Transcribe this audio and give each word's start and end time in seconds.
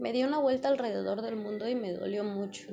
me 0.00 0.12
di 0.12 0.24
una 0.24 0.38
vuelta 0.38 0.68
alrededor 0.68 1.20
del 1.20 1.36
mundo 1.36 1.68
y 1.68 1.74
me 1.74 1.92
dolió 1.92 2.24
mucho. 2.24 2.68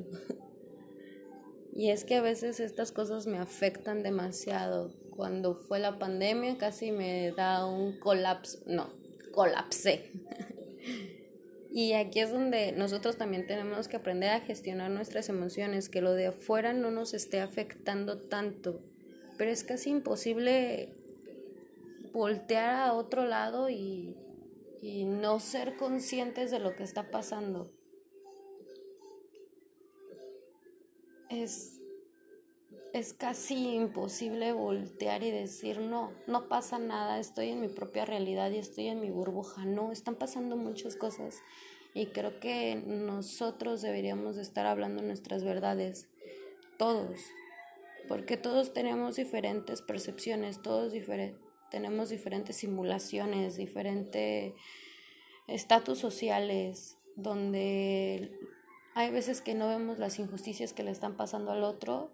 y 1.73 1.89
es 1.89 2.05
que 2.05 2.15
a 2.15 2.21
veces 2.21 2.59
estas 2.61 2.91
cosas 2.91 3.27
me 3.27 3.37
afectan 3.37 4.01
demasiado. 4.01 4.93
Cuando 5.11 5.55
fue 5.55 5.79
la 5.79 5.99
pandemia 5.99 6.57
casi 6.57 6.91
me 6.91 7.31
da 7.31 7.65
un 7.65 7.99
colapso, 7.99 8.59
no, 8.65 8.93
colapsé. 9.33 10.11
y 11.71 11.93
aquí 11.93 12.21
es 12.21 12.31
donde 12.31 12.71
nosotros 12.71 13.17
también 13.17 13.45
tenemos 13.45 13.89
que 13.89 13.97
aprender 13.97 14.29
a 14.29 14.39
gestionar 14.39 14.89
nuestras 14.89 15.27
emociones, 15.27 15.89
que 15.89 16.01
lo 16.01 16.13
de 16.13 16.27
afuera 16.27 16.71
no 16.71 16.91
nos 16.91 17.13
esté 17.13 17.41
afectando 17.41 18.19
tanto. 18.19 18.79
Pero 19.37 19.51
es 19.51 19.65
casi 19.65 19.89
imposible 19.89 20.95
voltear 22.13 22.75
a 22.75 22.93
otro 22.93 23.25
lado 23.25 23.69
y 23.69 24.15
y 24.81 25.05
no 25.05 25.39
ser 25.39 25.75
conscientes 25.77 26.51
de 26.51 26.59
lo 26.59 26.75
que 26.75 26.83
está 26.83 27.09
pasando. 27.09 27.71
Es, 31.29 31.81
es 32.93 33.13
casi 33.13 33.75
imposible 33.75 34.53
voltear 34.53 35.23
y 35.23 35.31
decir, 35.31 35.79
no, 35.79 36.13
no 36.25 36.47
pasa 36.47 36.79
nada, 36.79 37.19
estoy 37.19 37.49
en 37.49 37.61
mi 37.61 37.67
propia 37.67 38.05
realidad 38.05 38.51
y 38.51 38.57
estoy 38.57 38.87
en 38.87 39.01
mi 39.01 39.09
burbuja. 39.09 39.65
No, 39.65 39.91
están 39.91 40.15
pasando 40.15 40.55
muchas 40.55 40.95
cosas 40.95 41.41
y 41.93 42.07
creo 42.07 42.39
que 42.39 42.75
nosotros 42.75 43.81
deberíamos 43.81 44.37
estar 44.37 44.65
hablando 44.65 45.01
nuestras 45.01 45.43
verdades, 45.43 46.07
todos, 46.77 47.19
porque 48.07 48.37
todos 48.37 48.73
tenemos 48.73 49.15
diferentes 49.15 49.81
percepciones, 49.81 50.61
todos 50.61 50.91
diferentes 50.91 51.46
tenemos 51.69 52.09
diferentes 52.09 52.57
simulaciones, 52.57 53.57
diferentes 53.57 54.53
estatus 55.47 55.99
sociales, 55.99 56.97
donde 57.15 58.31
hay 58.93 59.11
veces 59.11 59.41
que 59.41 59.55
no 59.55 59.67
vemos 59.67 59.99
las 59.99 60.19
injusticias 60.19 60.73
que 60.73 60.83
le 60.83 60.91
están 60.91 61.17
pasando 61.17 61.51
al 61.51 61.63
otro 61.63 62.11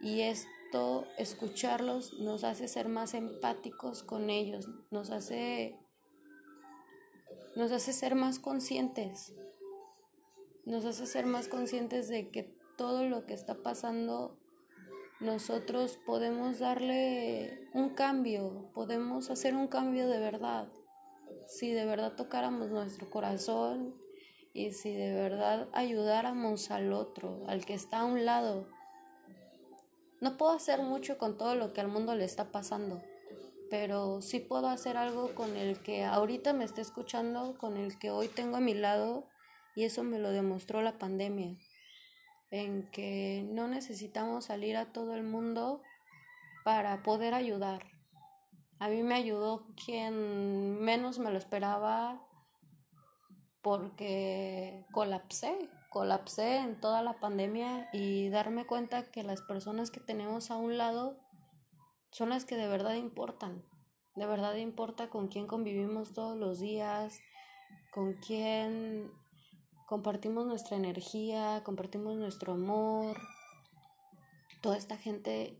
y 0.00 0.20
esto, 0.20 1.06
escucharlos, 1.18 2.14
nos 2.20 2.44
hace 2.44 2.68
ser 2.68 2.88
más 2.88 3.14
empáticos 3.14 4.02
con 4.02 4.30
ellos, 4.30 4.68
nos 4.90 5.10
hace, 5.10 5.76
nos 7.56 7.72
hace 7.72 7.92
ser 7.92 8.14
más 8.14 8.38
conscientes, 8.38 9.34
nos 10.64 10.84
hace 10.84 11.06
ser 11.06 11.26
más 11.26 11.48
conscientes 11.48 12.08
de 12.08 12.30
que 12.30 12.54
todo 12.76 13.04
lo 13.04 13.26
que 13.26 13.34
está 13.34 13.62
pasando 13.62 14.38
nosotros 15.20 15.98
podemos 16.06 16.60
darle 16.60 17.68
un 17.74 17.90
cambio, 17.90 18.70
podemos 18.72 19.30
hacer 19.30 19.56
un 19.56 19.66
cambio 19.66 20.06
de 20.06 20.20
verdad. 20.20 20.68
Si 21.48 21.72
de 21.72 21.84
verdad 21.84 22.12
tocáramos 22.14 22.70
nuestro 22.70 23.10
corazón 23.10 23.96
y 24.52 24.70
si 24.70 24.94
de 24.94 25.12
verdad 25.12 25.68
ayudáramos 25.72 26.70
al 26.70 26.92
otro, 26.92 27.42
al 27.48 27.64
que 27.64 27.74
está 27.74 28.00
a 28.00 28.04
un 28.04 28.24
lado. 28.24 28.68
No 30.20 30.36
puedo 30.36 30.52
hacer 30.52 30.82
mucho 30.82 31.18
con 31.18 31.36
todo 31.36 31.56
lo 31.56 31.72
que 31.72 31.80
al 31.80 31.88
mundo 31.88 32.14
le 32.14 32.24
está 32.24 32.52
pasando, 32.52 33.02
pero 33.70 34.22
sí 34.22 34.38
puedo 34.38 34.68
hacer 34.68 34.96
algo 34.96 35.34
con 35.34 35.56
el 35.56 35.82
que 35.82 36.04
ahorita 36.04 36.52
me 36.52 36.64
está 36.64 36.80
escuchando, 36.80 37.58
con 37.58 37.76
el 37.76 37.98
que 37.98 38.12
hoy 38.12 38.28
tengo 38.28 38.56
a 38.56 38.60
mi 38.60 38.74
lado 38.74 39.26
y 39.74 39.82
eso 39.82 40.04
me 40.04 40.20
lo 40.20 40.30
demostró 40.30 40.80
la 40.80 40.96
pandemia 40.96 41.58
en 42.50 42.90
que 42.90 43.44
no 43.50 43.68
necesitamos 43.68 44.46
salir 44.46 44.76
a 44.76 44.92
todo 44.92 45.14
el 45.14 45.22
mundo 45.22 45.82
para 46.64 47.02
poder 47.02 47.34
ayudar. 47.34 47.84
A 48.78 48.88
mí 48.88 49.02
me 49.02 49.14
ayudó 49.14 49.66
quien 49.84 50.80
menos 50.80 51.18
me 51.18 51.30
lo 51.30 51.38
esperaba 51.38 52.22
porque 53.62 54.86
colapsé, 54.92 55.68
colapsé 55.90 56.58
en 56.58 56.80
toda 56.80 57.02
la 57.02 57.18
pandemia 57.18 57.88
y 57.92 58.28
darme 58.28 58.66
cuenta 58.66 59.10
que 59.10 59.24
las 59.24 59.42
personas 59.42 59.90
que 59.90 60.00
tenemos 60.00 60.50
a 60.50 60.56
un 60.56 60.78
lado 60.78 61.18
son 62.10 62.30
las 62.30 62.44
que 62.44 62.56
de 62.56 62.68
verdad 62.68 62.94
importan. 62.94 63.64
De 64.14 64.26
verdad 64.26 64.54
importa 64.54 65.10
con 65.10 65.28
quién 65.28 65.46
convivimos 65.46 66.12
todos 66.12 66.36
los 66.36 66.60
días, 66.60 67.20
con 67.92 68.14
quién 68.14 69.10
compartimos 69.88 70.46
nuestra 70.46 70.76
energía, 70.76 71.62
compartimos 71.64 72.14
nuestro 72.14 72.52
amor. 72.52 73.16
Toda 74.60 74.76
esta 74.76 74.98
gente 74.98 75.58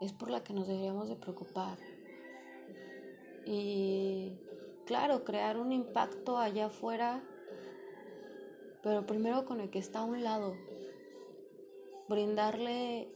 es 0.00 0.12
por 0.12 0.30
la 0.30 0.44
que 0.44 0.52
nos 0.52 0.68
deberíamos 0.68 1.08
de 1.08 1.16
preocupar. 1.16 1.78
Y 3.44 4.38
claro, 4.86 5.24
crear 5.24 5.58
un 5.58 5.72
impacto 5.72 6.38
allá 6.38 6.66
afuera, 6.66 7.24
pero 8.84 9.04
primero 9.04 9.44
con 9.44 9.60
el 9.60 9.70
que 9.70 9.80
está 9.80 10.00
a 10.00 10.04
un 10.04 10.22
lado. 10.22 10.54
Brindarle 12.08 13.10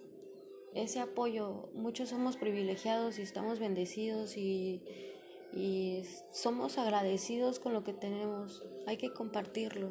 ese 0.74 0.98
apoyo. 0.98 1.70
Muchos 1.74 2.08
somos 2.08 2.36
privilegiados 2.36 3.20
y 3.20 3.22
estamos 3.22 3.60
bendecidos 3.60 4.36
y 4.36 4.82
y 5.52 6.04
somos 6.32 6.78
agradecidos 6.78 7.58
con 7.58 7.72
lo 7.72 7.82
que 7.84 7.92
tenemos. 7.92 8.62
Hay 8.86 8.96
que 8.96 9.12
compartirlo. 9.12 9.90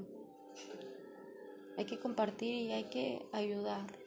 Hay 1.77 1.85
que 1.85 1.99
compartir 1.99 2.55
y 2.55 2.71
hay 2.71 2.85
que 2.85 3.25
ayudar. 3.31 3.99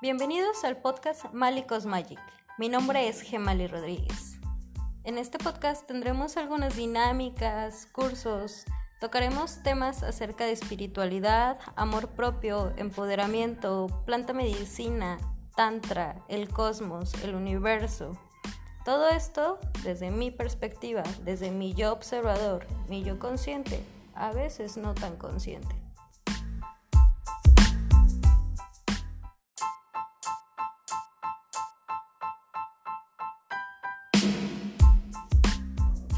Bienvenidos 0.00 0.64
al 0.64 0.80
podcast 0.80 1.32
Malicos 1.32 1.84
Magic. 1.84 2.20
Mi 2.56 2.68
nombre 2.68 3.08
es 3.08 3.20
Gemali 3.20 3.66
Rodríguez. 3.66 4.38
En 5.04 5.18
este 5.18 5.38
podcast 5.38 5.86
tendremos 5.86 6.36
algunas 6.36 6.76
dinámicas, 6.76 7.86
cursos, 7.92 8.64
tocaremos 9.00 9.62
temas 9.62 10.02
acerca 10.02 10.44
de 10.44 10.52
espiritualidad, 10.52 11.58
amor 11.76 12.10
propio, 12.10 12.72
empoderamiento, 12.76 13.86
planta 14.06 14.32
medicina, 14.32 15.18
Tantra, 15.58 16.14
el 16.28 16.48
cosmos, 16.48 17.12
el 17.24 17.34
universo. 17.34 18.16
Todo 18.84 19.08
esto 19.08 19.58
desde 19.82 20.12
mi 20.12 20.30
perspectiva, 20.30 21.02
desde 21.24 21.50
mi 21.50 21.74
yo 21.74 21.92
observador, 21.92 22.64
mi 22.88 23.02
yo 23.02 23.18
consciente, 23.18 23.82
a 24.14 24.30
veces 24.30 24.76
no 24.76 24.94
tan 24.94 25.16
consciente. 25.16 25.74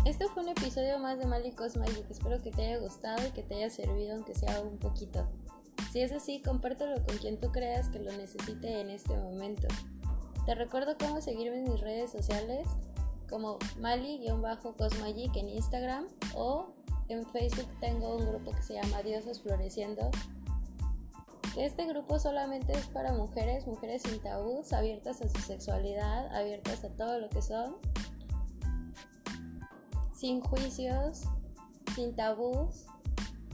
Este 0.05 0.29
fue 0.29 0.43
un 0.43 0.50
episodio 0.50 0.99
más 0.99 1.19
de 1.19 1.25
Malicos 1.25 1.79
Magic. 1.79 2.05
Espero 2.11 2.43
que 2.43 2.50
te 2.50 2.67
haya 2.67 2.77
gustado 2.77 3.27
y 3.27 3.31
que 3.31 3.43
te 3.43 3.55
haya 3.55 3.71
servido, 3.71 4.17
aunque 4.17 4.34
sea 4.34 4.61
un 4.61 4.77
poquito. 4.77 5.27
Si 5.93 6.01
es 6.01 6.12
así, 6.12 6.41
compártelo 6.41 7.05
con 7.05 7.19
quien 7.19 7.39
tú 7.39 7.51
creas 7.51 7.89
que 7.89 7.99
lo 7.99 8.12
necesite 8.12 8.81
en 8.81 8.91
este 8.91 9.17
momento. 9.17 9.67
Te 10.47 10.55
recuerdo 10.55 10.97
cómo 10.99 11.21
seguirme 11.21 11.59
en 11.59 11.73
mis 11.73 11.81
redes 11.81 12.12
sociales 12.12 12.69
como 13.28 13.59
Mali-Cosmagic 13.78 15.37
en 15.37 15.49
Instagram 15.49 16.06
o 16.34 16.73
en 17.09 17.27
Facebook 17.27 17.69
tengo 17.81 18.17
un 18.17 18.27
grupo 18.27 18.53
que 18.53 18.62
se 18.62 18.75
llama 18.75 19.03
Diosas 19.03 19.41
Floreciendo. 19.41 20.11
Este 21.56 21.84
grupo 21.87 22.21
solamente 22.21 22.73
es 22.73 22.87
para 22.87 23.12
mujeres, 23.12 23.67
mujeres 23.67 24.03
sin 24.03 24.21
tabús, 24.21 24.73
abiertas 24.73 25.21
a 25.21 25.29
su 25.29 25.41
sexualidad, 25.41 26.33
abiertas 26.37 26.84
a 26.84 26.91
todo 26.91 27.19
lo 27.19 27.29
que 27.29 27.43
son, 27.43 27.77
sin 30.15 30.41
juicios, 30.41 31.23
sin 31.97 32.15
tabús 32.15 32.87